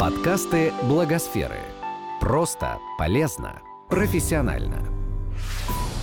[0.00, 1.60] Подкасты Благосферы.
[2.22, 3.60] Просто, полезно,
[3.90, 4.82] профессионально.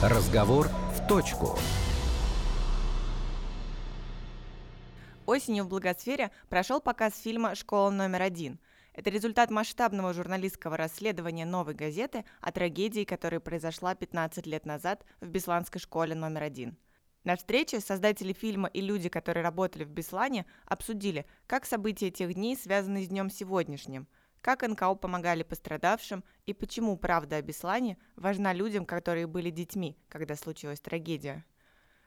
[0.04, 1.57] Разговор в точку.
[5.25, 8.60] Осенью в Благосфере прошел показ фильма «Школа номер один».
[8.94, 15.27] Это результат масштабного журналистского расследования «Новой газеты» о трагедии, которая произошла 15 лет назад в
[15.27, 16.77] Бесланской школе номер один.
[17.27, 22.55] На встрече создатели фильма и люди, которые работали в Беслане, обсудили, как события тех дней
[22.55, 24.07] связаны с днем сегодняшним,
[24.39, 30.38] как НКО помогали пострадавшим и почему правда о Беслане важна людям, которые были детьми, когда
[30.38, 31.43] случилась трагедия.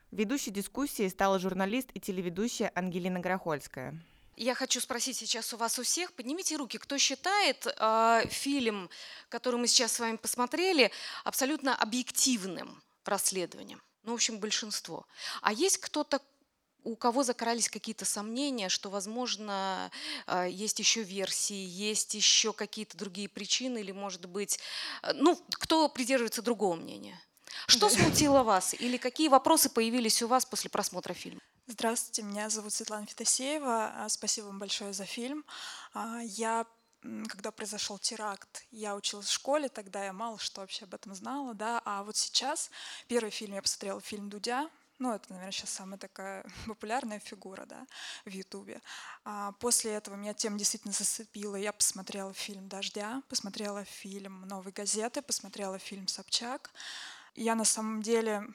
[0.09, 4.01] Ведущей дискуссии стала журналист и телеведущая Ангелина Грохольская.
[4.37, 8.89] Я хочу спросить сейчас у вас у всех, поднимите руки, кто считает э, фильм,
[9.29, 10.91] который мы сейчас с вами посмотрели,
[11.23, 13.83] абсолютно объективным расследованием?
[14.03, 15.05] Ну, в общем, большинство.
[15.41, 16.21] А есть кто-то,
[16.83, 19.91] у кого закрались какие-то сомнения, что, возможно,
[20.25, 24.59] а, есть еще версии, есть еще какие-то другие причины, или, может быть,
[25.03, 27.21] э, ну, кто придерживается другого мнения?
[27.67, 28.73] Что смутило вас?
[28.73, 31.41] Или какие вопросы появились у вас после просмотра фильма?
[31.67, 33.93] Здравствуйте, меня зовут Светлана Федосеева.
[33.95, 35.45] А, спасибо вам большое за фильм.
[36.23, 36.65] Я
[37.01, 41.53] когда произошел теракт, я училась в школе, тогда я мало что вообще об этом знала,
[41.53, 42.69] да, а вот сейчас
[43.07, 44.69] первый фильм я посмотрела фильм Дудя,
[45.01, 47.87] ну, это, наверное, сейчас самая такая популярная фигура, да,
[48.23, 48.81] в Ютубе.
[49.25, 51.55] А после этого меня тема действительно зацепила.
[51.55, 56.71] Я посмотрела фильм «Дождя», посмотрела фильм «Новой газеты», посмотрела фильм «Собчак».
[57.33, 58.45] Я на самом деле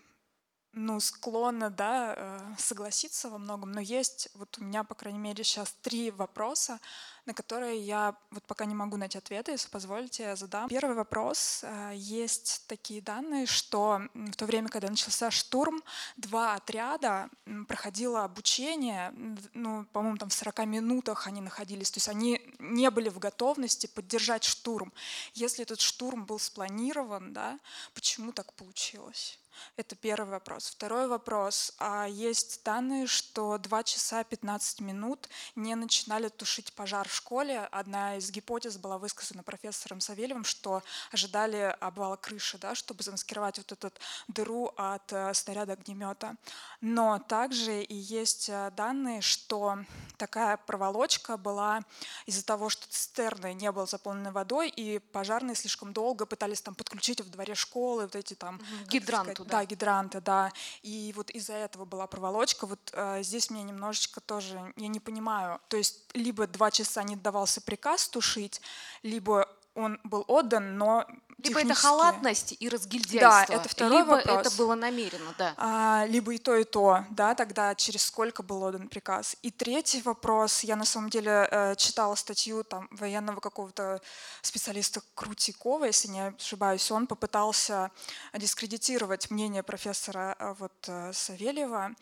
[0.76, 5.42] ну, склонна, да, э, согласиться во многом, но есть вот у меня, по крайней мере,
[5.42, 6.80] сейчас три вопроса,
[7.24, 10.68] на которые я вот пока не могу найти ответы, если позволите, я задам.
[10.68, 11.64] Первый вопрос.
[11.64, 15.82] Э, есть такие данные, что в то время, когда начался штурм,
[16.18, 17.30] два отряда
[17.68, 19.14] проходило обучение,
[19.54, 23.86] ну, по-моему, там в 40 минутах они находились, то есть они не были в готовности
[23.86, 24.92] поддержать штурм.
[25.32, 27.58] Если этот штурм был спланирован, да,
[27.94, 29.38] почему так получилось?
[29.76, 30.68] Это первый вопрос.
[30.68, 31.72] Второй вопрос.
[31.78, 37.68] А есть данные, что 2 часа 15 минут не начинали тушить пожар в школе.
[37.72, 43.72] Одна из гипотез была высказана профессором Савельевым, что ожидали обвала крыши, да, чтобы замаскировать вот
[43.72, 43.92] эту
[44.28, 46.36] дыру от э, снаряда огнемета.
[46.80, 49.78] Но также и есть э, данные, что
[50.16, 51.82] такая проволочка была
[52.26, 57.20] из-за того, что цистерны не было заполнены водой, и пожарные слишком долго пытались там подключить
[57.20, 58.60] в дворе школы вот эти там...
[58.88, 60.52] Гидранты да, гидранты, да.
[60.82, 62.66] И вот из-за этого была проволочка.
[62.66, 67.16] Вот э, здесь мне немножечко тоже, я не понимаю, то есть либо два часа не
[67.16, 68.60] давался приказ тушить,
[69.02, 71.06] либо он был отдан, но
[71.38, 73.54] либо это халатность и разгильдяйство.
[73.54, 74.46] Да, это второй либо вопрос.
[74.46, 75.54] это было намеренно, да.
[75.58, 79.36] А, либо и то, и то, да, тогда через сколько был отдан приказ.
[79.42, 84.00] И третий вопрос, я на самом деле э, читала статью там военного какого-то
[84.40, 87.90] специалиста Крутикова, если не ошибаюсь, он попытался
[88.34, 91.94] дискредитировать мнение профессора э, вот э, Савельева,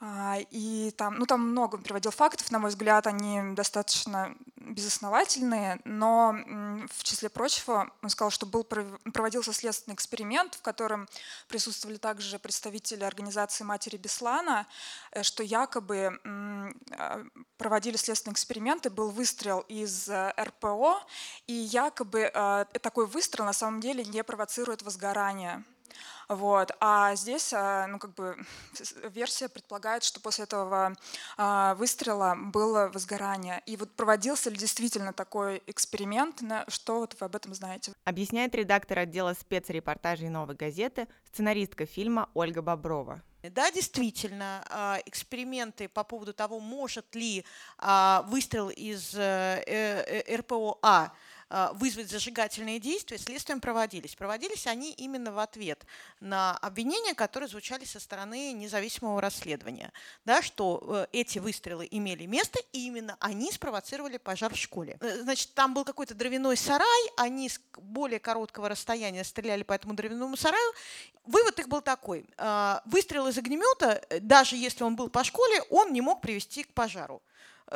[0.00, 6.36] и там, ну, там много он приводил фактов, на мой взгляд, они достаточно безосновательные, но
[6.92, 11.08] в числе прочего он сказал, что был, проводился следственный эксперимент, в котором
[11.48, 14.66] присутствовали также представители организации «Матери Беслана»,
[15.10, 17.24] э, что якобы а,
[17.56, 21.00] проводили следственный эксперимент, и был выстрел из э, РПО,
[21.46, 25.64] и якобы э, такой выстрел на самом деле не провоцирует возгорание.
[26.28, 26.72] Вот.
[26.80, 28.36] А здесь, а, ну, как бы,
[29.14, 30.94] версия предполагает, что после этого
[31.36, 33.62] а, выстрела было возгорание.
[33.66, 36.42] И вот проводился ли действительно такой эксперимент?
[36.68, 37.92] Что вот вы об этом знаете?
[38.04, 43.22] Объясняет редактор отдела спецрепортажей «Новой газеты», сценаристка фильма Ольга Боброва.
[43.42, 47.44] Да, действительно, а, эксперименты по поводу того, может ли
[48.26, 51.12] выстрел из э, э, РПО-А а,
[51.50, 54.14] вызвать зажигательные действия, следствием проводились.
[54.14, 55.84] Проводились они именно в ответ
[56.20, 59.92] на обвинения, которые звучали со стороны независимого расследования,
[60.24, 64.98] да, что э, эти выстрелы имели место, и именно они спровоцировали пожар в школе.
[65.00, 69.94] Э, значит, там был какой-то дровяной сарай, они с более короткого расстояния стреляли по этому
[69.94, 70.72] дровяному сараю.
[71.24, 72.26] Вывод их был такой.
[72.38, 76.64] А, выстрел из огнемета, э, даже если он был по школе, он не мог привести
[76.64, 77.22] к пожару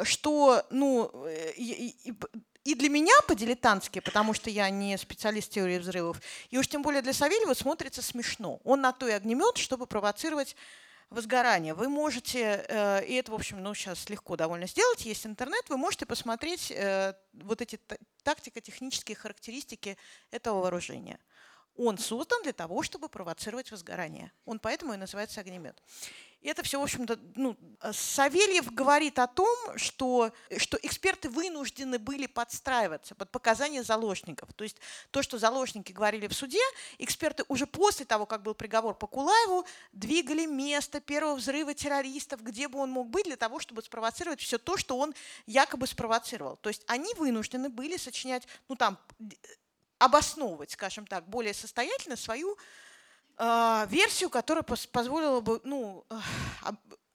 [0.04, 1.12] что, ну,
[2.64, 6.20] и для меня по-дилетантски, потому что я не специалист теории взрывов,
[6.50, 8.60] и уж тем более для Савельева смотрится смешно.
[8.64, 10.56] Он на то и огнемет, чтобы провоцировать
[11.10, 11.74] возгорание.
[11.74, 15.76] Вы можете, э, и это, в общем, ну, сейчас легко довольно сделать, есть интернет, вы
[15.76, 17.78] можете посмотреть э, вот эти
[18.22, 19.98] тактико-технические характеристики
[20.30, 21.18] этого вооружения.
[21.76, 24.30] Он создан для того, чтобы провоцировать возгорание.
[24.44, 25.82] Он поэтому и называется огнемет.
[26.48, 27.56] Это все, в общем-то, ну,
[27.92, 34.52] Савельев говорит о том, что, что эксперты вынуждены были подстраиваться под показания заложников.
[34.54, 34.76] То есть
[35.10, 36.60] то, что заложники говорили в суде,
[36.98, 42.68] эксперты уже после того, как был приговор по Кулаеву, двигали место первого взрыва террористов, где
[42.68, 45.14] бы он мог быть, для того, чтобы спровоцировать все то, что он
[45.46, 46.56] якобы спровоцировал.
[46.56, 48.98] То есть они вынуждены были сочинять, ну там,
[49.98, 52.58] обосновывать, скажем так, более состоятельно свою э,
[53.88, 56.04] версию, которая позволила бы ну,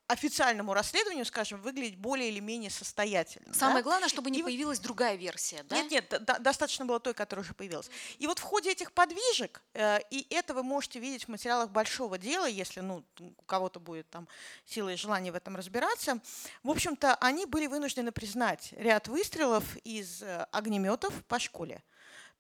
[0.08, 3.54] официальному расследованию, скажем, выглядеть более или менее состоятельно.
[3.54, 3.84] Самое да?
[3.84, 5.76] главное, чтобы не и появилась другая версия, да?
[5.76, 7.90] Нет, нет, до, достаточно было той, которая уже появилась.
[8.18, 12.18] И вот в ходе этих подвижек, э, и это вы можете видеть в материалах большого
[12.18, 14.30] дела, если ну, у кого-то будет там
[14.66, 16.22] сила и желание в этом разбираться,
[16.64, 21.84] в общем-то, они были вынуждены признать ряд выстрелов из э, огнеметов по школе.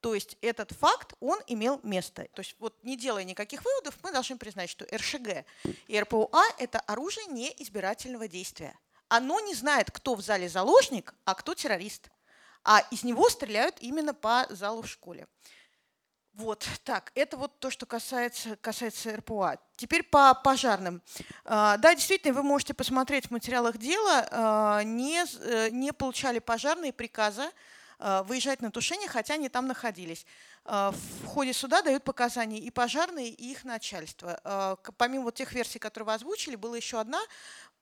[0.01, 2.27] То есть этот факт, он имел место.
[2.33, 5.45] То есть вот не делая никаких выводов, мы должны признать, что РШГ
[5.87, 8.77] и РПУА– это оружие неизбирательного действия.
[9.09, 12.09] Оно не знает, кто в зале заложник, а кто террорист.
[12.63, 15.27] А из него стреляют именно по залу в школе.
[16.33, 19.57] Вот, так, это вот то, что касается, касается РПУА.
[19.75, 21.01] Теперь по пожарным.
[21.45, 26.93] А, да, действительно, вы можете посмотреть в материалах дела, а, не, э, не получали пожарные
[26.93, 27.51] приказа Э,
[27.99, 30.25] выезжать на тушение, хотя они там находились.
[30.65, 34.39] Э, в ходе суда дают показания и пожарные, и их начальство.
[34.43, 37.19] Э, помимо вот тех версий, которые вы озвучили, была еще одна,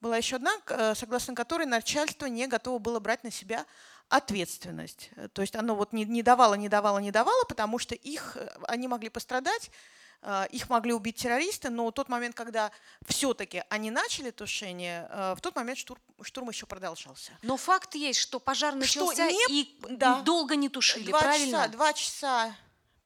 [0.02, 0.52] была еще одна,
[0.94, 3.66] согласно которой начальство не готово было брать на себя
[4.10, 5.10] ответственность.
[5.34, 8.88] То есть оно вот не, не давало, не давало, не давало, потому что их, они
[8.88, 10.05] могли пострадать, Э,
[10.52, 12.72] их могли убить террористы, но в тот момент, когда
[13.06, 17.32] все-таки они начали тушение, э, в тот момент штурм, штурм еще продолжался.
[17.42, 21.58] Но факт есть, что пожар начался что не, и да, долго не тушили, два правильно?
[21.58, 22.56] Часа, два часа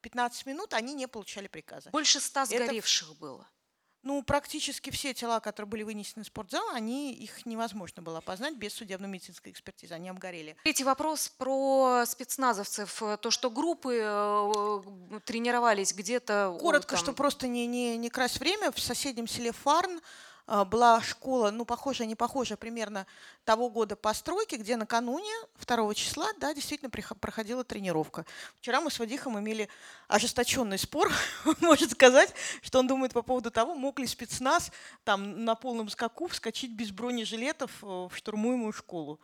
[0.02, 1.90] 15 минут они не получали приказа.
[1.90, 3.20] Больше ста сгоревших Это...
[3.20, 3.48] было.
[4.02, 8.74] Ну, практически все тела, которые были вынесены в спортзал, они, их невозможно было опознать без
[8.74, 10.56] судебно-медицинской экспертизы, они обгорели.
[10.64, 13.02] Третий вопрос про спецназовцев.
[13.22, 14.82] То, что группы э,
[15.26, 16.58] тренировались где-то...
[16.62, 17.00] Коротко, там...
[17.00, 20.00] что просто не, не, не красть время, в соседнем селе Фарн
[20.66, 23.06] была школа, ну, похожая, не похожая, примерно
[23.44, 25.32] того года постройки, где накануне
[25.66, 28.26] 2 числа, да, действительно проходила тренировка.
[28.56, 29.70] Вчера мы с Вадихом имели
[30.08, 31.12] ожесточенный спор,
[31.62, 34.72] может сказать, что он думает по поводу того, мог ли спецназ
[35.04, 39.20] там на полном скаку вскочить без бронежилетов э, в штурмуемую школу.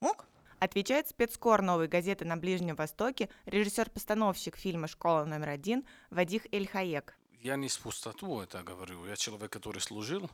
[0.00, 0.26] Мог?
[0.58, 7.16] Отвечает спецкор новой газеты на Ближнем Востоке режиссер-постановщик фильма «Школа номер один» Вадих Эльхаек.
[7.40, 9.04] Я не с пустоту это говорю.
[9.06, 10.30] Я человек, который служил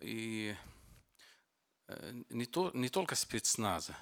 [0.00, 0.54] и
[1.88, 3.96] э, не, то, не только спецназа,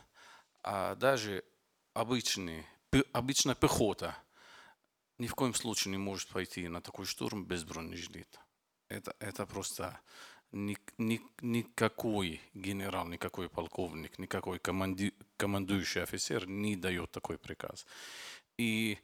[0.63, 1.45] а даже
[1.93, 2.67] обычный,
[3.13, 4.17] обычная пехота
[5.19, 8.41] ни в коем случае не может пойти на такой штурм без бронежилета.
[8.89, 10.01] Это, это просто
[10.53, 17.87] ни, ни, никакой генерал, никакой полковник, никакой команди, командующий офицер не дает такой приказ.
[18.57, 18.99] И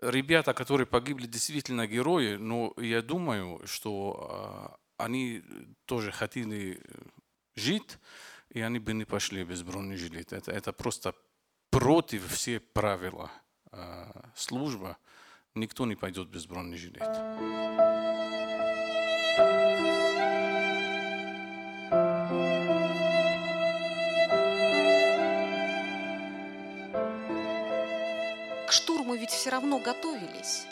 [0.00, 5.42] ребята, которые погибли, действительно герои, но я думаю, что а, они
[5.86, 6.80] тоже хотели
[7.54, 7.98] жить,
[8.50, 10.36] и они бы не пошли без бронежилета.
[10.36, 11.14] Это, это просто
[11.70, 13.28] против всех правил
[13.72, 14.96] э, службы.
[15.54, 17.38] Никто не пойдет без бронежилета.
[28.68, 30.66] Штурму ведь все равно готовились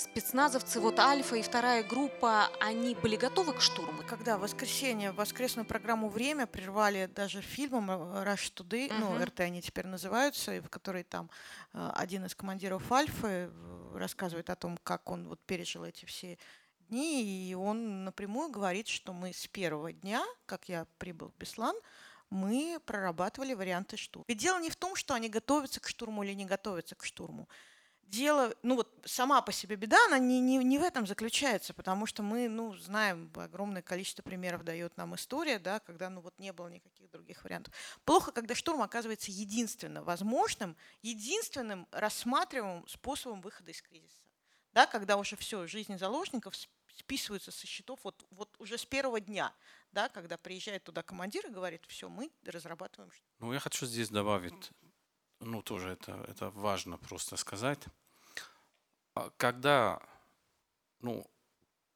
[0.00, 4.02] спецназовцы, вот Альфа и вторая группа, они были готовы к штурму?
[4.08, 8.98] Когда в воскресенье, воскресную программу «Время» прервали даже фильмом э, «Rush Today», uh-huh.
[8.98, 11.30] ну, РТ они теперь называются, в которой там
[11.72, 16.38] э, один из командиров Альфы э, рассказывает о том, как он вот пережил эти все
[16.88, 21.76] дни, и он напрямую говорит, что мы с первого дня, как я прибыл в Беслан,
[22.30, 24.24] мы прорабатывали варианты штурма.
[24.28, 27.48] Ведь дело не в том, что они готовятся к штурму или не готовятся к штурму
[28.10, 32.06] дело, ну вот сама по себе беда, она не, не, не в этом заключается, потому
[32.06, 36.52] что мы, ну, знаем, огромное количество примеров дает нам история, да, когда, ну, вот не
[36.52, 37.72] было никаких других вариантов.
[38.04, 44.26] Плохо, когда штурм оказывается единственно возможным, единственным рассматриваемым способом выхода из кризиса.
[44.72, 46.54] Да, когда уже все, жизнь заложников
[46.96, 49.52] списываются со счетов вот, вот уже с первого дня,
[49.92, 53.10] да, когда приезжает туда командир и говорит, все, мы разрабатываем.
[53.40, 54.70] Ну, я хочу здесь добавить,
[55.40, 57.80] ну, тоже это, это важно просто сказать.
[59.14, 60.00] А когда
[61.00, 61.26] ну,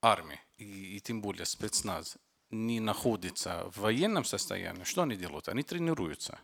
[0.01, 2.19] армия и, и тем более спецназ
[2.51, 5.49] не находится в военном состоянии, что они делают?
[5.49, 6.39] Они тренируются.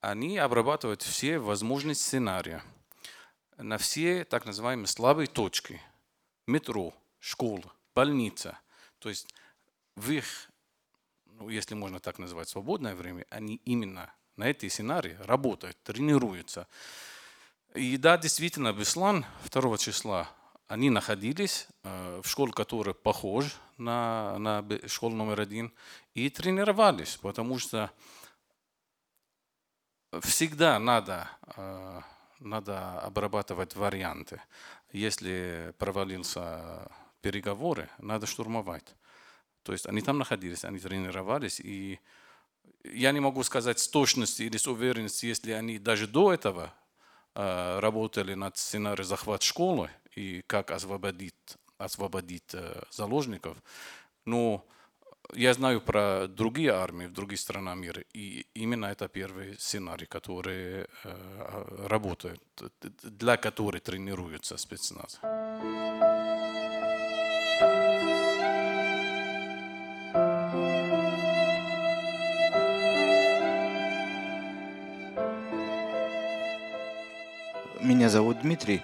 [0.00, 2.62] Они обрабатывают все возможные сценарии
[3.56, 5.80] на все так называемые слабые точки.
[6.46, 8.58] Метро, школа, больница.
[8.98, 9.28] То есть
[9.96, 10.50] в их,
[11.26, 16.66] ну, если можно так назвать, свободное время, они именно на эти сценарии работают, тренируются.
[17.74, 20.28] И да, действительно, Беслан 2 числа
[20.66, 25.72] они находились э, в школе, которая похожа на, на школу номер один,
[26.14, 27.90] и тренировались, потому что
[30.20, 32.00] всегда надо, э,
[32.38, 34.40] надо обрабатывать варианты.
[34.92, 36.88] Если провалился
[37.20, 38.94] переговоры, надо штурмовать.
[39.64, 41.98] То есть они там находились, они тренировались, и
[42.84, 46.72] я не могу сказать с точностью или с уверенностью, если они даже до этого
[47.34, 53.56] работали над сценарием захват школы, и как освободить, освободить э, заложников.
[54.24, 54.64] Но
[55.34, 60.86] я знаю про другие армии в других странах мира, и именно это первый сценарий, который
[61.04, 62.42] э, работает,
[63.02, 65.20] для которого тренируются спецназ.
[77.90, 78.82] Меня зовут Дмитрий.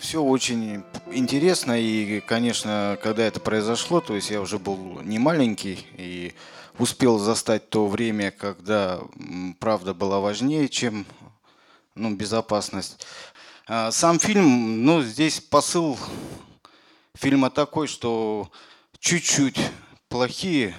[0.00, 0.82] Все очень
[1.12, 6.34] интересно, и, конечно, когда это произошло, то есть я уже был не маленький и
[6.76, 8.98] успел застать то время, когда
[9.60, 11.06] правда была важнее, чем
[11.94, 13.06] ну, безопасность.
[13.68, 15.96] А сам фильм, ну, здесь посыл
[17.14, 18.50] фильма такой, что
[18.98, 19.60] чуть-чуть
[20.08, 20.74] плохие,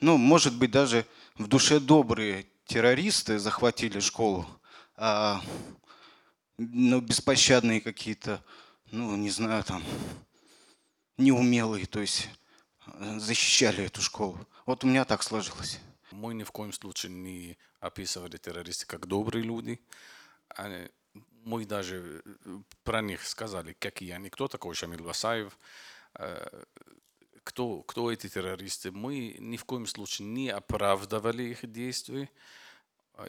[0.00, 1.04] ну, может быть, даже
[1.36, 4.46] в душе добрые террористы захватили школу,
[4.96, 5.42] а
[6.58, 8.42] ну, беспощадные какие-то,
[8.90, 9.82] ну, не знаю, там,
[11.18, 12.28] неумелые, то есть
[12.86, 14.46] э, защищали эту школу.
[14.64, 15.80] Вот у меня так сложилось.
[16.10, 19.80] Мы ни в коем случае не описывали террористов как добрые люди.
[20.48, 20.88] Они,
[21.44, 25.58] мы даже э, про них сказали, какие они, кто такой Шамиль Васаев,
[26.14, 26.64] э,
[27.44, 28.90] кто, кто эти террористы.
[28.90, 32.28] Мы ни в коем случае не оправдывали их действия.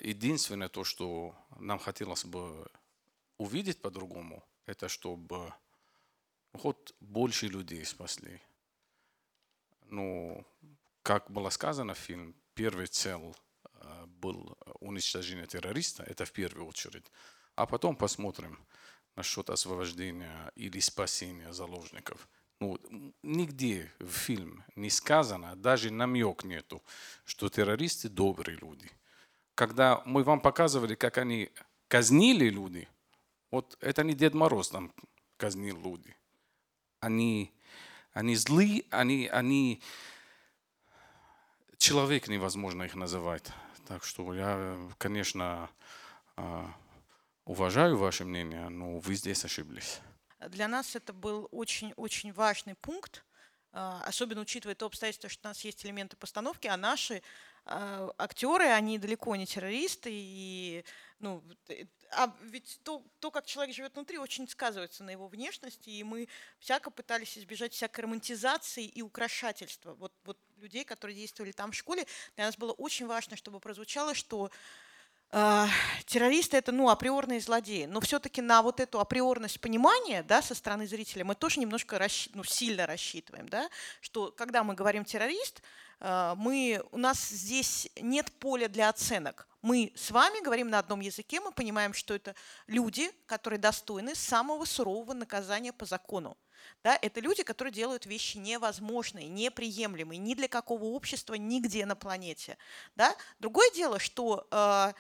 [0.02, 2.68] Единственное то, что нам хотелось бы
[3.38, 5.54] увидеть по-другому, это чтобы
[6.54, 8.42] хоть больше людей спасли.
[9.90, 10.46] Ну,
[11.04, 13.34] как было сказано в фильме, первый цель
[13.74, 17.06] э, был уничтожение террориста, это в первую очередь.
[17.56, 18.60] А потом посмотрим
[19.16, 22.28] насчет освобождения или спасения заложников.
[22.60, 22.80] Ну,
[23.24, 26.84] нигде в фильме не сказано, даже намек нету,
[27.24, 28.90] что террористы добрые люди.
[29.56, 31.52] Когда мы вам показывали, как они
[31.88, 32.88] казнили людей,
[33.52, 34.94] вот это не Дед Мороз там
[35.38, 36.16] казнил люди.
[37.00, 37.54] Они,
[38.14, 39.82] они злые, они, они...
[41.78, 43.52] Человек невозможно их называть.
[43.88, 45.70] Так что я, конечно,
[46.36, 46.74] а,
[47.46, 50.02] уважаю ваше мнение, но вы здесь ошиблись.
[50.50, 53.24] Для нас это был очень-очень важный пункт,
[53.72, 57.22] а, особенно учитывая то обстоятельство, что у нас есть элементы постановки, а наши
[57.68, 60.86] актеры, они далеко не террористы, и
[61.20, 61.44] ну,
[62.12, 66.28] а ведь то, то, как человек живет внутри, очень сказывается на его внешности, и мы
[66.60, 69.94] всяко пытались избежать всякой романтизации и украшательства.
[69.96, 72.06] Вот, вот людей, которые действовали там в школе,
[72.36, 74.52] для нас было очень важно, чтобы прозвучало, что
[75.32, 75.66] э,
[76.06, 80.88] террористы это ну априорные злодеи, но все-таки на вот эту априорность понимания, да, со стороны
[80.88, 82.30] зрителя мы тоже немножко расщ...
[82.34, 83.70] ну, сильно рассчитываем, да,
[84.02, 85.64] что когда мы говорим террорист, э,
[86.00, 91.42] мы у нас здесь нет поля для оценок мы с вами говорим на одном языке,
[91.42, 92.36] мы понимаем, что это
[92.68, 96.38] люди, которые достойны самого сурового наказания по закону.
[96.84, 102.58] Да, это люди, которые делают вещи невозможные, неприемлемые ни для какого общества, нигде на планете.
[102.96, 103.16] Да?
[103.40, 104.94] Другое дело, что э,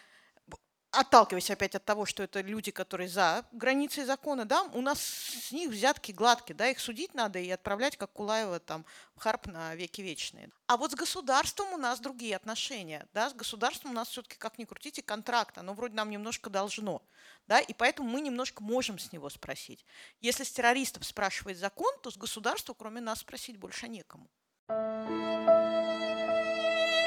[0.97, 5.51] отталкиваясь опять от того, что это люди, которые за границей закона, да, у нас с
[5.51, 8.83] них взятки гладкие, да, их судить надо и отправлять, как Кулаева, там,
[9.15, 10.49] в Харп на веки вечные.
[10.65, 14.57] А вот с государством у нас другие отношения, да, с государством у нас все-таки, как
[14.57, 17.03] ни крутите, контракт, оно вроде нам немножко должно,
[17.47, 19.85] да, и поэтому мы немножко можем с него спросить.
[20.19, 24.27] Если с террористов спрашивает закон, то с государства, кроме нас, спросить больше некому.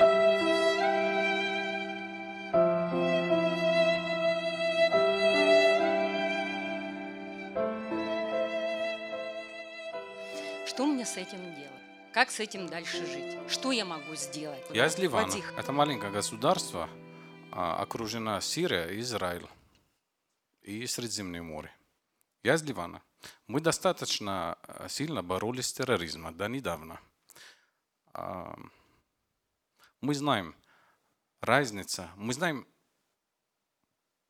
[0.00, 0.39] Что
[11.00, 12.12] мне с этим делать?
[12.12, 13.50] Как с этим дальше жить?
[13.50, 14.62] Что я могу сделать?
[14.70, 15.32] Я из Ливана.
[15.56, 16.90] Это маленькое государство,
[17.52, 19.46] а, окружена Сирия и Израиль
[20.60, 21.72] и Средиземное море.
[22.42, 23.00] Я из Ливана.
[23.46, 27.00] Мы достаточно а, сильно боролись с терроризмом до недавно.
[28.12, 28.54] А,
[30.02, 30.54] мы знаем
[31.40, 32.66] разница, мы знаем,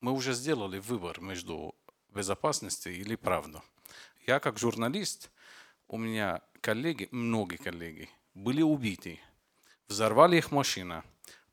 [0.00, 1.74] мы уже сделали выбор между
[2.10, 3.62] безопасностью или правдой.
[4.24, 5.32] Я как журналист–
[5.90, 9.20] у меня коллеги, многие коллеги, были убиты
[9.90, 11.04] взорвали их машину,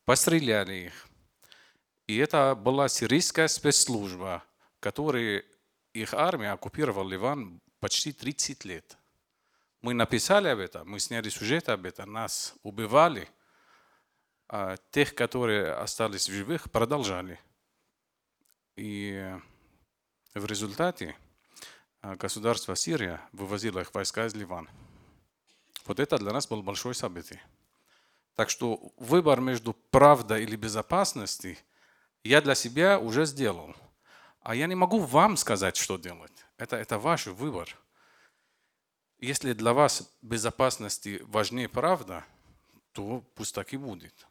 [0.06, 1.08] постреляли их.
[2.06, 4.44] И это была сирийская спецслужба,
[4.80, 5.44] которая
[5.94, 8.98] их армия оккупировала Ливан почти 30 лет.
[9.82, 13.28] Мы написали об этом, мы сняли сюжет об этом, нас убивали,
[14.48, 17.40] а тех, которые остались в живых, продолжали.
[18.76, 19.36] И
[20.34, 21.16] в результате
[22.02, 24.70] государство Сирия вывозило их войска из Ливана.
[25.86, 27.42] Вот это для нас было большое событие.
[28.36, 31.58] Так что выбор между правдой или безопасностью
[32.24, 33.76] я для себя уже сделал.
[34.42, 36.46] А я не могу вам сказать, что делать.
[36.58, 37.76] Это, это ваш выбор.
[39.18, 42.24] Если для вас безопасности важнее правда,
[42.92, 44.28] то пусть так и будет.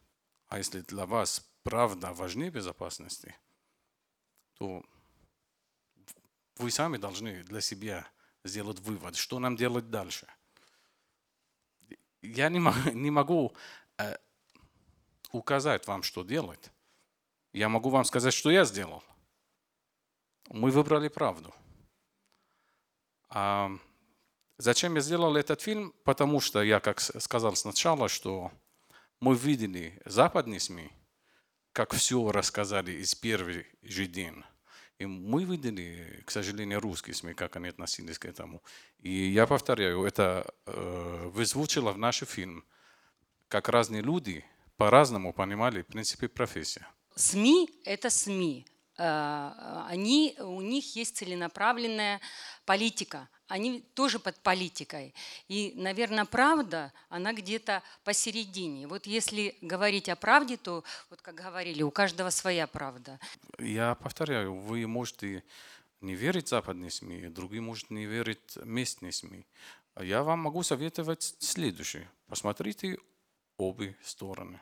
[0.47, 3.35] А если для вас правда важнее безопасности,
[4.57, 4.83] то
[6.59, 8.07] вы сами должны для себя
[8.43, 10.27] сделать вывод, что нам делать дальше.
[12.21, 13.55] Я не могу, не могу
[13.97, 14.17] э,
[15.31, 16.71] указать вам, что делать.
[17.53, 19.03] Я могу вам сказать, что я сделал.
[20.49, 21.53] Мы выбрали правду.
[23.29, 23.71] А
[24.57, 25.93] зачем я сделал этот фильм?
[26.03, 28.51] Потому что я, как сказал сначала, что
[29.19, 30.91] мы видели западные СМИ,
[31.73, 34.45] как все рассказали из первого же дня.
[34.99, 38.61] И мы видели, к сожалению, русские СМИ, как они относились к этому.
[38.99, 42.63] И я повторяю, это э, вызвучило в наш фильм,
[43.47, 44.43] как разные люди
[44.77, 46.85] по-разному понимали в принципе профессию.
[47.15, 48.65] СМИ– это СМИ.
[48.97, 52.19] Э, они, у них есть целенаправленная
[52.65, 53.29] политика.
[53.47, 55.13] Они тоже под политикой.
[55.47, 58.87] И, наверное, правда, она где-то посередине.
[58.87, 63.19] Вот если говорить о правде, то, вот как говорили, у каждого своя правда.
[63.59, 65.43] Я повторяю, вы можете
[66.01, 69.45] не верить западные СМИ, другие могут не верить местные СМИ.
[70.01, 72.09] Я вам могу советовать следующее.
[72.27, 72.97] Посмотрите
[73.57, 74.59] обе стороны.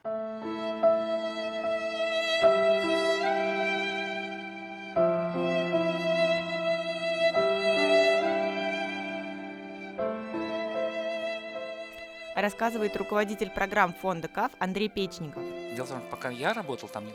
[12.45, 15.41] Рассказывает руководитель программ фонда КАФ Андрей Печников.
[15.75, 17.11] Дело в том, пока я работал там ну,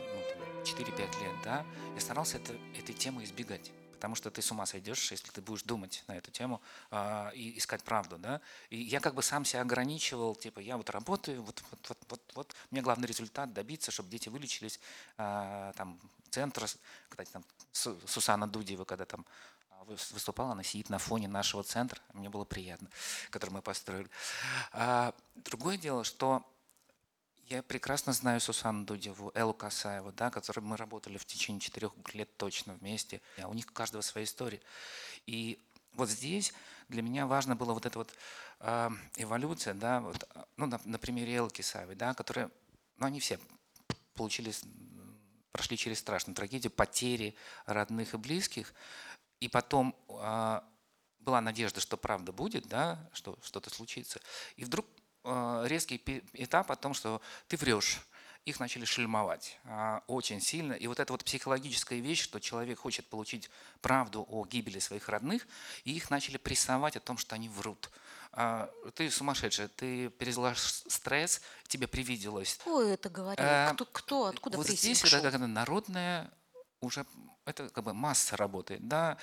[0.65, 1.65] 4-5 лет, да,
[1.95, 5.61] я старался это, этой темы избегать потому что ты с ума сойдешь, если ты будешь
[5.61, 8.41] думать на эту тему э, и искать правду, да.
[8.71, 12.21] И я как бы сам себя ограничивал, типа, я вот работаю, вот, вот, вот, вот,
[12.33, 12.55] вот.
[12.71, 14.79] мне главный результат добиться, чтобы дети вылечились,
[15.19, 15.99] э, там,
[16.31, 16.65] центр,
[17.09, 19.23] кстати, там, Сусана Дудева, когда там
[19.85, 22.89] выступала, она сидит на фоне нашего центра, мне было приятно,
[23.29, 24.09] который мы построили.
[24.71, 26.45] А, другое дело, что
[27.51, 32.29] я прекрасно знаю Сусану Дудеву, Эллу Касаеву, да, которой мы работали в течение четырех лет
[32.37, 33.21] точно вместе.
[33.41, 34.61] А у них у каждого своя история.
[35.25, 35.59] И
[35.93, 36.53] вот здесь
[36.87, 38.13] для меня важно было вот эта вот
[38.61, 42.49] э, эволюция, да, вот, ну, на, на примере Эллы Кисаевой, да, которые,
[42.97, 43.37] ну, они все
[44.15, 44.53] получили,
[45.51, 48.73] прошли через страшную трагедию, потери родных и близких,
[49.41, 50.61] и потом э,
[51.19, 54.21] была надежда, что правда будет, да, что что-то случится.
[54.55, 54.85] И вдруг
[55.23, 56.01] э, резкий
[56.33, 57.99] этап о том, что ты врешь.
[58.45, 60.73] Их начали шельмовать э, очень сильно.
[60.73, 63.49] И вот эта вот психологическая вещь, что человек хочет получить
[63.81, 65.47] правду о гибели своих родных,
[65.85, 67.89] и их начали прессовать о том, что они врут.
[68.95, 72.55] Ты сумасшедшая, ты пережила стресс, тебе привиделось.
[72.61, 73.73] Кто это говорил?
[73.73, 76.31] Кто, кто откуда Вот здесь это как народная
[76.81, 77.05] уже
[77.45, 78.87] это как бы масса работает.
[78.87, 79.17] Да?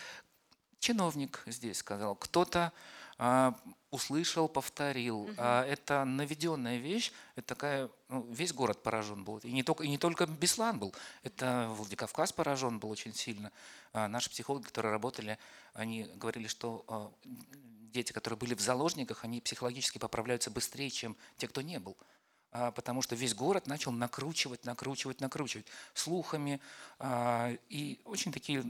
[0.79, 2.73] Чиновник здесь сказал, кто-то
[3.19, 3.55] а,
[3.91, 5.23] услышал, повторил.
[5.23, 5.35] Угу.
[5.39, 9.39] А, это наведенная вещь, это такая, ну, весь город поражен был.
[9.39, 10.95] И не только, и не только Беслан был,
[11.25, 13.51] это Владикавказ поражен был очень сильно.
[13.93, 15.39] А, наши психологи, которые работали,
[15.75, 17.11] они говорили, что а,
[17.93, 21.97] дети, которые были в заложниках, они психологически поправляются быстрее, чем те, кто не был.
[22.51, 26.61] А, потому что весь город начал накручивать, накручивать, накручивать слухами.
[26.99, 28.65] А, и очень такие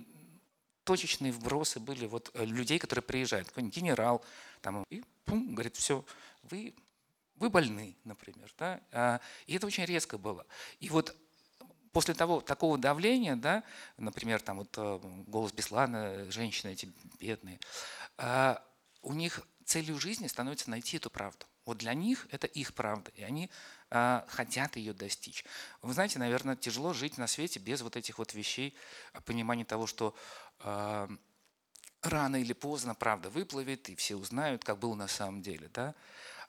[0.85, 4.25] точечные вбросы были вот э, людей, которые приезжают, какой-нибудь генерал,
[4.62, 6.05] там, и пум, говорит, все,
[6.45, 6.75] вы,
[7.37, 8.53] вы больны, например.
[8.59, 8.81] Да?
[8.91, 10.45] А, и это очень резко было.
[10.81, 11.14] И вот
[11.93, 13.62] после того, такого давления, да,
[13.97, 17.61] например, там вот э, голос Беслана, женщины эти бедные,
[19.03, 21.47] у них целью жизни становится найти эту правду.
[21.68, 23.50] Вот для них это их правда, и они
[23.90, 25.44] э, хотят ее достичь.
[25.83, 28.74] Вы знаете, наверное, тяжело жить на свете без вот этих вот вещей,
[29.12, 30.14] а, понимания того, что
[30.61, 31.09] э,
[32.00, 35.68] рано или поздно правда выплывет, и все узнают, как было на самом деле.
[35.74, 35.94] Да?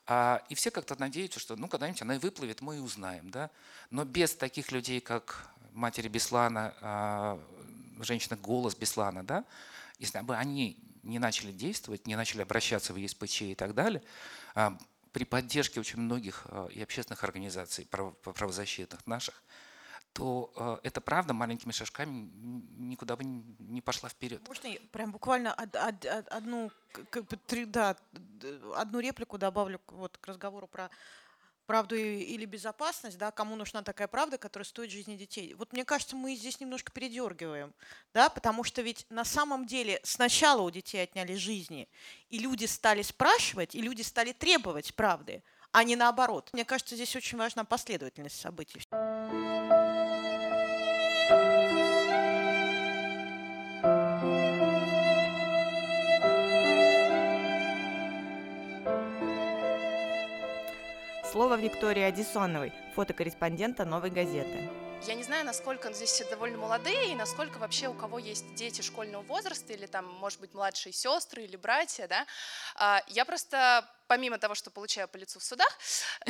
[0.06, 3.30] А, и все как-то надеются, что ну, когда-нибудь она и выплывет, мы и узнаем.
[3.30, 3.50] Да?
[3.90, 9.44] Но без таких людей, как матери Беслана, э, женщина голос Беслана, да?
[9.98, 14.02] если бы они не начали действовать, не начали обращаться в ЕСПЧ и так далее,
[15.12, 19.42] при поддержке очень многих э, и общественных организаций правозащитных наших,
[20.12, 22.30] то э, эта правда маленькими шажками
[22.78, 24.46] никуда бы не пошла вперед.
[24.48, 26.70] Можно я прям буквально одну,
[27.10, 27.96] как бы, да,
[28.76, 30.90] одну реплику добавлю вот к разговору про
[31.70, 35.54] правду или безопасность, да, кому нужна такая правда, которая стоит жизни детей.
[35.54, 37.72] Вот мне кажется, мы здесь немножко передергиваем,
[38.12, 41.88] да, потому что ведь на самом деле сначала у детей отняли жизни,
[42.28, 46.50] и люди стали спрашивать, и люди стали требовать правды, а не наоборот.
[46.52, 48.82] Мне кажется, здесь очень важна последовательность событий.
[61.30, 64.68] Слово Виктории Адисоновой, фотокорреспондента «Новой газеты».
[65.06, 68.82] Я не знаю, насколько здесь все довольно молодые, и насколько вообще у кого есть дети
[68.82, 72.26] школьного возраста, или там, может быть, младшие сестры или братья, да.
[72.74, 75.72] А, я просто, помимо того, что получаю по лицу в судах,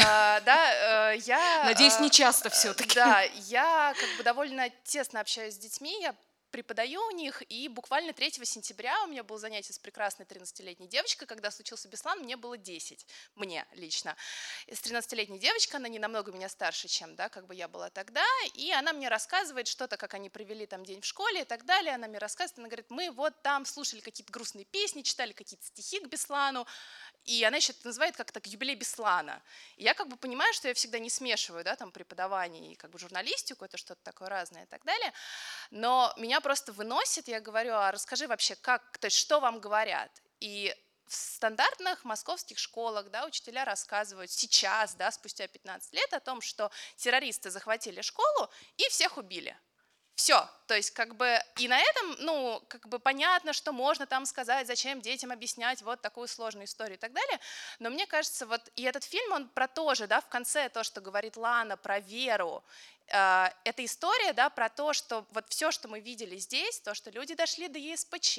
[0.05, 1.63] а, да, э, я...
[1.65, 2.95] Надеюсь, не часто все-таки.
[2.95, 6.15] Да, я как бы довольно тесно общаюсь с детьми, я
[6.51, 11.27] преподаю у них, и буквально 3 сентября у меня было занятие с прекрасной 13-летней девочкой,
[11.27, 14.17] когда случился Беслан, мне было 10, мне лично.
[14.69, 18.25] С 13-летней девочкой, она не намного меня старше, чем, да, как бы я была тогда,
[18.55, 21.95] и она мне рассказывает что-то, как они провели там день в школе и так далее,
[21.95, 26.01] она мне рассказывает, она говорит, мы вот там слушали какие-то грустные песни, читали какие-то стихи
[26.01, 26.67] к Беслану,
[27.25, 29.43] и она еще это называет как так юбилей Беслана.
[29.77, 32.91] И я как бы понимаю, что я всегда не смешиваю, да, там преподавание и как
[32.91, 35.13] бы журналистику, это что-то такое разное и так далее.
[35.71, 40.11] Но меня просто выносит, я говорю, а расскажи вообще, как, то есть что вам говорят?
[40.40, 40.74] И
[41.07, 46.70] в стандартных московских школах да, учителя рассказывают сейчас, да, спустя 15 лет, о том, что
[46.96, 49.57] террористы захватили школу и всех убили.
[50.14, 54.26] Все, то есть как бы и на этом, ну, как бы понятно, что можно там
[54.26, 57.40] сказать, зачем детям объяснять вот такую сложную историю и так далее,
[57.79, 60.85] но мне кажется, вот и этот фильм, он про то же, да, в конце то,
[60.85, 62.62] что говорит Лана про веру
[63.11, 67.35] эта история да, про то, что вот все, что мы видели здесь, то, что люди
[67.35, 68.38] дошли до ЕСПЧ,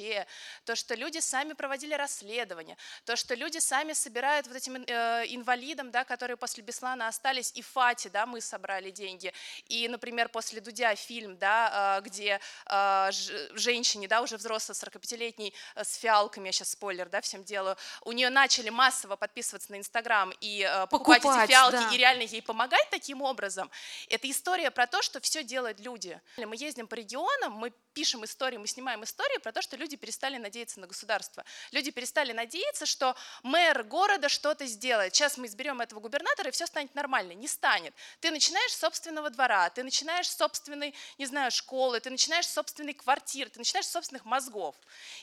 [0.64, 5.90] то, что люди сами проводили расследование, то, что люди сами собирают вот этим э, инвалидам,
[5.90, 9.32] да, которые после Беслана остались, и Фати, да, мы собрали деньги,
[9.68, 13.10] и, например, после Дудя фильм, да, э, где э,
[13.54, 18.12] женщине, да, уже взрослой 45-летней э, с фиалками, я сейчас спойлер, да, всем делаю, у
[18.12, 21.90] нее начали массово подписываться на Инстаграм и э, покупать, покупать эти фиалки, да.
[21.92, 23.70] и реально ей помогать таким образом.
[24.08, 26.20] Это история история про то, что все делают люди.
[26.36, 30.38] Мы ездим по регионам, мы пишем истории, мы снимаем истории про то, что люди перестали
[30.38, 31.44] надеяться на государство.
[31.72, 35.14] Люди перестали надеяться, что мэр города что-то сделает.
[35.14, 37.32] Сейчас мы изберем этого губернатора, и все станет нормально.
[37.32, 37.94] Не станет.
[38.20, 42.52] Ты начинаешь с собственного двора, ты начинаешь с собственной, не знаю, школы, ты начинаешь с
[42.52, 44.74] собственной квартиры, ты начинаешь с собственных мозгов.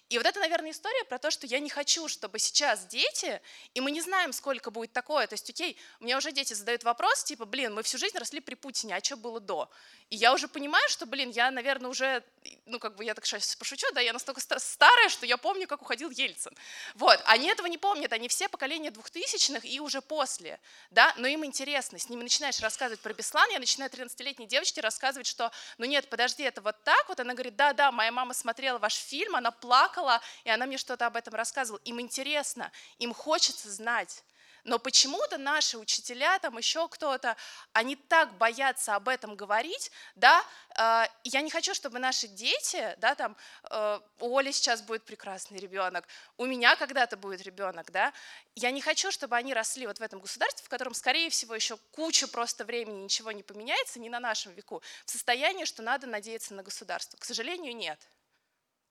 [0.10, 3.42] И вот это, наверное, история про то, что я не хочу, чтобы сейчас дети,
[3.74, 5.26] и мы не знаем, сколько будет такое.
[5.28, 8.56] То есть, окей, мне уже дети задают вопрос, типа, блин, мы всю жизнь росли при
[8.56, 9.70] Путине, а что было было до.
[10.10, 12.24] И я уже понимаю, что, блин, я, наверное, уже,
[12.66, 15.84] ну, как бы я так сейчас пошучу, да, я настолько старая, что я помню, как
[15.84, 16.52] уходил Ельцин.
[16.96, 21.46] Вот, они этого не помнят, они все поколения двухтысячных и уже после, да, но им
[21.46, 26.10] интересно, с ними начинаешь рассказывать про Беслан, я начинаю 13-летней девочке рассказывать, что, ну нет,
[26.10, 30.22] подожди, это вот так вот, она говорит, да-да, моя мама смотрела ваш фильм, она плакала,
[30.44, 34.24] и она мне что-то об этом рассказывала, им интересно, им хочется знать.
[34.70, 37.36] Но почему-то наши учителя, там еще кто-то,
[37.74, 40.46] они так боятся об этом говорить, да,
[40.78, 43.36] э, я не хочу, чтобы наши дети, да, там,
[43.72, 48.14] э, у Оли сейчас будет прекрасный ребенок, у меня когда-то будет ребенок, да,
[48.54, 51.78] я не хочу, чтобы они росли вот в этом государстве, в котором, скорее всего, еще
[51.90, 56.54] кучу просто времени ничего не поменяется, не на нашем веку, в состоянии, что надо надеяться
[56.54, 57.18] на государство.
[57.18, 58.00] К сожалению, нет.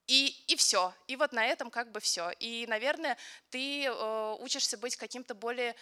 [0.08, 0.92] И, и все.
[1.06, 2.30] И вот на этом как бы все.
[2.40, 3.16] И, наверное,
[3.50, 5.76] ты э, учишься быть каким-то более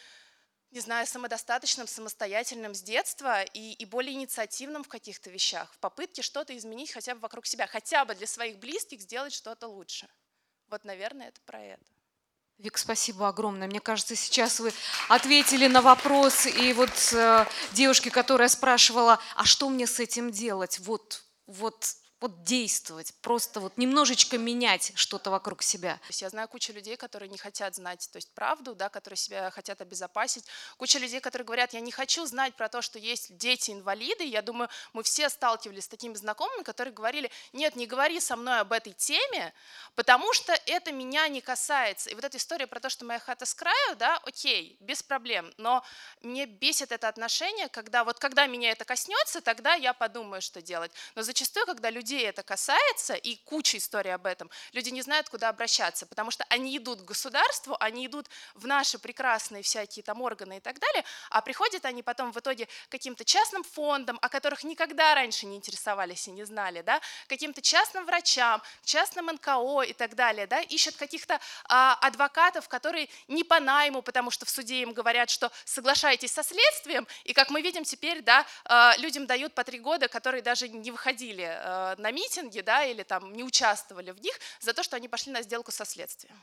[0.73, 6.23] не знаю, самодостаточным, самостоятельным с детства и, и более инициативным в каких-то вещах, в попытке
[6.23, 10.09] что-то изменить хотя бы вокруг себя, хотя бы для своих близких сделать что-то лучше.
[10.69, 11.85] Вот, наверное, это про это.
[12.59, 13.69] Вик, спасибо огромное.
[13.69, 14.73] Мне кажется, сейчас вы
[15.09, 16.47] ответили на вопрос.
[16.47, 20.79] И вот э, девушке, которая спрашивала, а что мне с этим делать?
[20.81, 25.97] Вот, вот вот действовать, просто вот немножечко менять что-то вокруг себя.
[25.97, 29.19] То есть я знаю кучу людей, которые не хотят знать то есть правду, да, которые
[29.19, 30.45] себя хотят обезопасить.
[30.79, 34.25] Куча людей, которые говорят, я не хочу знать про то, что есть дети-инвалиды.
[34.25, 38.61] Я думаю, мы все сталкивались с такими знакомыми, которые говорили, нет, не говори со мной
[38.61, 39.53] об этой теме,
[39.95, 42.09] потому что это меня не касается.
[42.09, 45.53] И вот эта история про то, что моя хата с краю, да, окей, без проблем,
[45.59, 45.85] но
[46.23, 50.93] мне бесит это отношение, когда вот когда меня это коснется, тогда я подумаю, что делать.
[51.15, 55.29] Но зачастую, когда люди людей это касается, и куча историй об этом, люди не знают,
[55.29, 60.23] куда обращаться, потому что они идут к государству, они идут в наши прекрасные всякие там
[60.23, 64.63] органы и так далее, а приходят они потом в итоге каким-то частным фондам, о которых
[64.63, 70.15] никогда раньше не интересовались и не знали, да, каким-то частным врачам, частным НКО и так
[70.15, 74.93] далее, да, ищут каких-то а, адвокатов, которые не по найму, потому что в суде им
[74.93, 79.65] говорят, что соглашайтесь со следствием, и как мы видим теперь, да, а, людям дают по
[79.65, 84.21] три года, которые даже не выходили а, на митинги, да, или там не участвовали в
[84.21, 86.37] них, за то, что они пошли на сделку со следствием.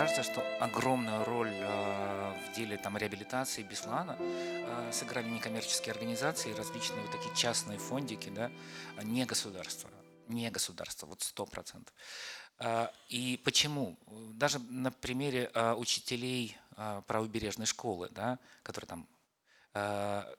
[0.00, 7.02] кажется, что огромную роль э, в деле там, реабилитации Беслана э, сыграли некоммерческие организации, различные
[7.02, 8.50] вот такие частные фондики, да,
[9.02, 9.90] не государство.
[10.26, 11.94] Не государство, вот сто процентов.
[12.60, 13.98] Э, и почему?
[14.34, 19.08] Даже на примере э, учителей э, правобережной школы, да, которые там
[19.74, 20.34] э,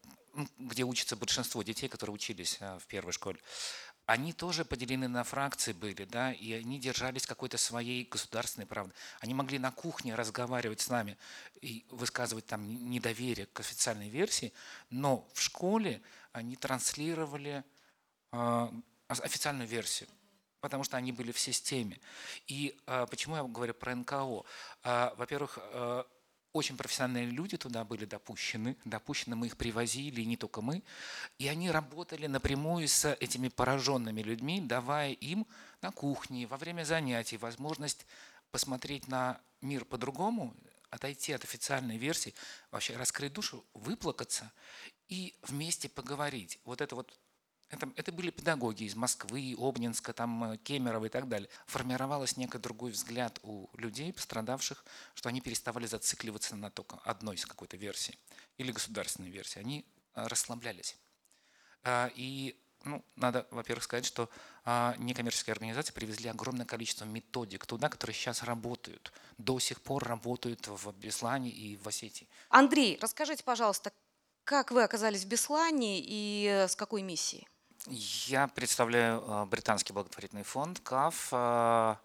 [0.57, 3.37] где учатся большинство детей, которые учились в первой школе
[4.11, 8.93] они тоже поделены на фракции были, да, и они держались какой-то своей государственной правды.
[9.19, 11.17] Они могли на кухне разговаривать с нами
[11.61, 14.53] и высказывать там недоверие к официальной версии,
[14.89, 16.01] но в школе
[16.33, 17.63] они транслировали
[19.07, 20.09] официальную версию
[20.61, 21.99] потому что они были в системе.
[22.47, 24.43] И э, почему я говорю про НКО?
[24.83, 26.03] Э, во-первых, э,
[26.53, 28.77] очень профессиональные люди туда были допущены.
[28.85, 30.83] Допущены, мы их привозили, и не только мы.
[31.39, 35.47] И они работали напрямую с этими пораженными людьми, давая им
[35.81, 38.05] на кухне, во время занятий возможность
[38.51, 40.53] посмотреть на мир по-другому,
[40.89, 42.33] отойти от официальной версии,
[42.69, 44.51] вообще раскрыть душу, выплакаться
[45.07, 46.59] и вместе поговорить.
[46.65, 47.17] Вот это вот
[47.71, 51.49] это, это были педагоги из Москвы, Обнинска, там, э, Кемерово и так далее.
[51.65, 57.45] Формировалось некий другой взгляд у людей, пострадавших, что они переставали зацикливаться на только одной из
[57.45, 58.17] какой-то версии
[58.57, 59.59] или государственной версии.
[59.59, 60.97] Они э, расслаблялись.
[61.83, 64.29] А, и ну, надо, во-первых, сказать, что
[64.65, 70.67] а, некоммерческие организации привезли огромное количество методик туда, которые сейчас работают, до сих пор работают
[70.67, 72.27] в Беслане и в Осетии.
[72.49, 73.91] Андрей, расскажите, пожалуйста,
[74.43, 77.47] как вы оказались в Беслане и э, с какой миссией?
[77.87, 81.95] Я представляю э, британский благотворительный фонд КАФ, э,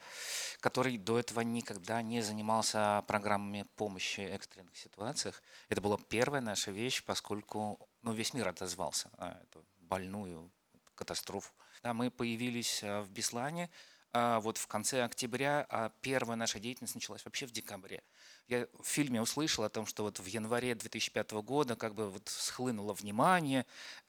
[0.60, 5.42] который до этого никогда не занимался программами помощи в экстренных ситуациях.
[5.68, 10.50] Это была первая наша вещь, поскольку ну, весь мир отозвался на эту больную
[10.94, 11.52] катастрофу.
[11.82, 13.70] Да, мы появились э, в Беслане
[14.14, 18.02] вот в конце октября, а первая наша деятельность началась вообще в декабре.
[18.48, 22.26] Я в фильме услышал о том, что вот в январе 2005 года как бы вот
[22.26, 23.66] схлынуло внимание.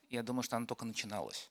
[0.08, 1.50] Я думаю, что оно только начиналось.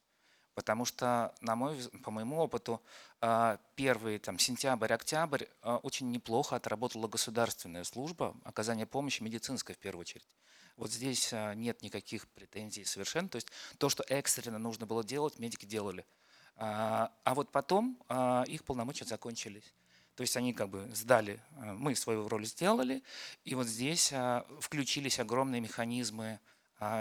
[0.58, 2.82] Потому что, на мой, по моему опыту,
[3.22, 9.78] а, первый там, сентябрь, октябрь а, очень неплохо отработала государственная служба оказания помощи медицинской в
[9.78, 10.28] первую очередь.
[10.76, 13.30] Вот здесь а, нет никаких претензий совершенно.
[13.30, 16.08] То есть то, что экстренно нужно было делать, медики делали.
[16.56, 18.02] А вот потом
[18.48, 19.76] их полномочия закончились.
[20.16, 23.04] То есть они как бы сдали, мы свою роль сделали,
[23.46, 24.12] и вот здесь
[24.60, 26.40] включились огромные механизмы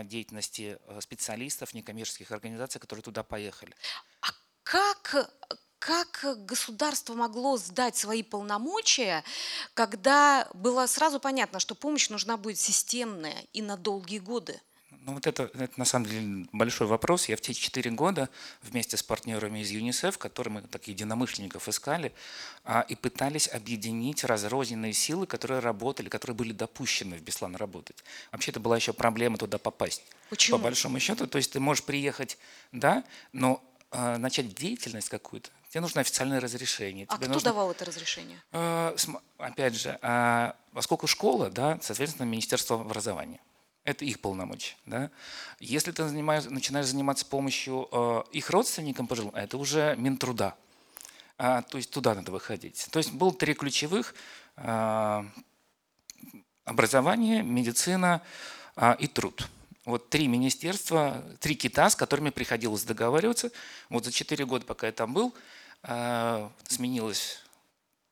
[0.04, 3.74] деятельности э, специалистов некоммерческих организаций, которые туда поехали.
[4.20, 4.28] А
[4.62, 5.30] как
[5.78, 9.22] как государство могло сдать свои полномочия,
[9.74, 14.60] когда было сразу понятно, что помощь нужна будет системная и на долгие годы?
[15.06, 17.28] Ну вот это, это на самом деле большой вопрос.
[17.28, 18.28] Я в те четыре года
[18.60, 22.12] вместе с партнерами из ЮНИСЕФ, которые мы так единомышленников искали,
[22.64, 28.02] а, и пытались объединить разрозненные силы, которые работали, которые были допущены в Беслан работать.
[28.32, 30.02] Вообще это была еще проблема туда попасть.
[30.28, 30.58] Почему?
[30.58, 31.28] По большому счету.
[31.28, 32.36] То есть ты можешь приехать,
[32.72, 37.06] да, но э, начать деятельность какую-то, тебе нужно официальное разрешение.
[37.08, 38.42] А тебе кто нужно, давал это разрешение?
[38.50, 38.96] Э,
[39.38, 43.38] опять же, э, поскольку школа, да, соответственно, Министерство образования.
[43.86, 44.74] Это их полномочия.
[44.84, 45.10] Да?
[45.60, 50.56] Если ты занимаешь, начинаешь заниматься помощью э, их родственникам пожилым, это уже Минтруда.
[51.38, 52.88] А, то есть туда надо выходить.
[52.90, 54.16] То есть было три ключевых
[54.56, 55.24] э,
[56.64, 58.22] образование, медицина
[58.74, 59.48] э, и труд.
[59.84, 63.52] Вот три министерства, три кита, с которыми приходилось договариваться.
[63.88, 65.32] Вот за четыре года, пока я там был,
[65.84, 67.38] э, сменилось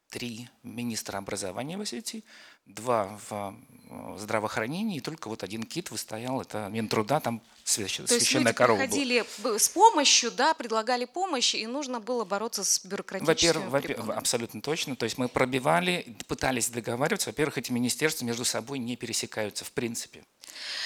[0.09, 2.23] три министра образования в Осетии,
[2.67, 3.55] два в
[3.91, 8.53] э, здравоохранении, и только вот один кит выстоял, это Минтруда, там священная То есть люди
[8.53, 9.59] корова приходили была.
[9.59, 14.97] с помощью, да, предлагали помощь, и нужно было бороться с бюрократическими Во-первых, абсолютно точно.
[14.97, 17.31] То есть мы пробивали, пытались договариваться.
[17.31, 20.23] Во-первых, эти министерства между собой не пересекаются в принципе.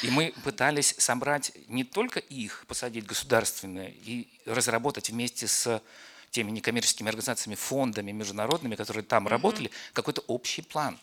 [0.02, 5.82] И мы пытались собрать не только их, посадить государственные, и разработать вместе с
[6.30, 9.30] теми некоммерческими организациями, фондами международными, которые там mm-hmm.
[9.30, 10.98] работали, какой-то общий план.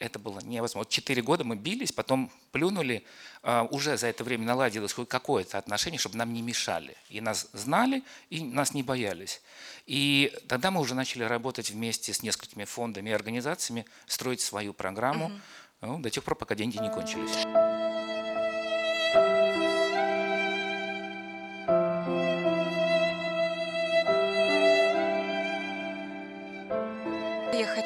[0.00, 0.90] Это было невозможно.
[0.90, 3.04] Четыре года мы бились, потом плюнули,
[3.42, 6.96] а, уже за это время наладилось хоть какое-то отношение, чтобы нам не мешали.
[7.10, 9.42] И нас знали, и нас не боялись.
[9.86, 15.28] И тогда мы уже начали работать вместе с несколькими фондами и организациями, строить свою программу
[15.28, 15.86] mm-hmm.
[15.86, 17.69] ну, до тех пор, пока деньги не кончились.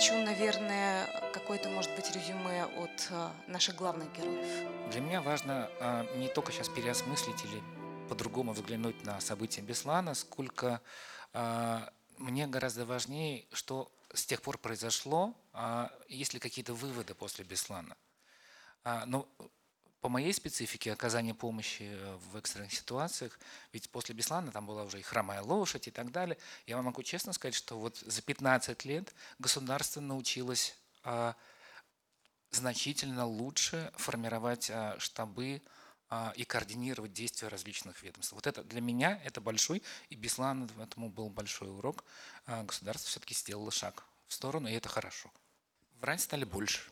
[0.04, 4.90] Хочу, наверное, какое-то, может быть, резюме от э, наших главных героев.
[4.90, 7.62] Для меня важно а, не только сейчас переосмыслить или
[8.10, 10.82] по-другому взглянуть на события Беслана, сколько
[11.32, 17.46] а, мне гораздо важнее, что с тех пор произошло, а, есть ли какие-то выводы после
[17.46, 17.96] Беслана.
[18.84, 19.26] А, ну,
[20.04, 23.38] по моей специфике оказания помощи э, в экстренных ситуациях,
[23.72, 26.36] ведь после Беслана там была уже и хромая лошадь и так далее,
[26.66, 31.34] я вам могу честно сказать, что вот за 15 лет государство научилось а,
[32.50, 35.62] значительно лучше формировать а, штабы
[36.10, 38.34] а, и координировать действия различных ведомств.
[38.34, 42.04] Вот это для меня это большой, и Беслан этому был большой урок.
[42.46, 45.32] Государство все-таки сделало шаг в сторону, и это хорошо.
[46.02, 46.82] Врать стали больше.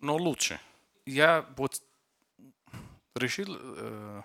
[0.00, 0.60] Но лучше
[1.06, 1.82] я вот
[3.14, 4.22] решил э,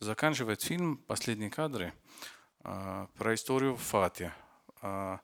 [0.00, 1.92] заканчивать фильм «Последние кадры»
[2.64, 4.32] э, про историю Фати,
[4.82, 5.18] э,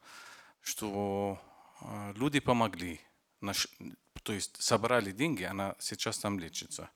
[0.61, 1.41] что
[1.81, 3.01] э, люди помогли,
[3.41, 3.69] наш,
[4.23, 6.91] то есть собрали деньги, она сейчас там лечится.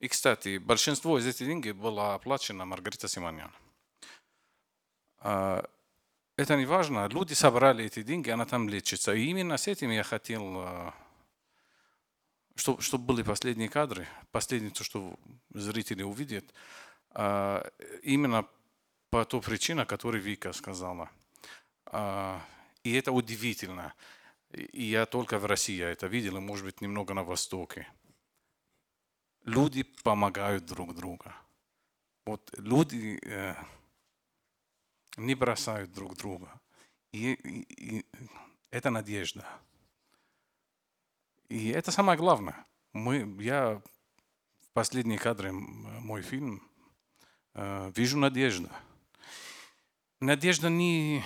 [0.00, 3.52] И, кстати, большинство из этих денег было оплачено Маргарита Симонян.
[5.20, 5.62] Э,
[6.36, 9.14] это не важно, люди собрали эти деньги, она там лечится.
[9.14, 10.92] И именно с этим я хотел э,
[12.54, 15.18] чтобы, чтобы были последние кадры, последнее, то, что
[15.50, 16.44] зрители увидят,
[17.10, 17.68] а,
[18.02, 18.46] именно
[19.10, 21.10] по той причине, которую Вика сказала.
[21.86, 22.40] А,
[22.82, 23.94] и это удивительно.
[24.52, 27.88] И я только в России это видел, и, может быть, немного на Востоке.
[29.44, 31.32] Люди помогают друг другу.
[32.24, 33.54] Вот люди э,
[35.16, 36.48] не бросают друг друга.
[37.12, 38.06] И, и, и
[38.70, 39.46] это надежда.
[41.48, 42.66] И это самое главное.
[42.92, 43.82] Мы, я
[44.62, 46.62] в последние кадры мой фильм
[47.54, 48.68] э, вижу надежду.
[50.20, 51.22] Надежда не,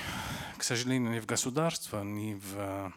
[0.56, 2.92] к сожалению, не в государство, не в,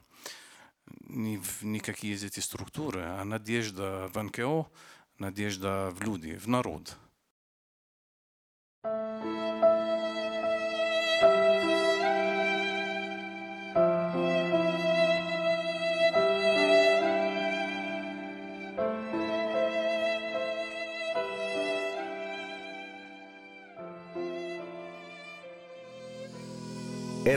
[1.02, 4.68] не в никакие из этих структуры, а надежда в НКО,
[5.20, 6.98] надежда в люди, в народ.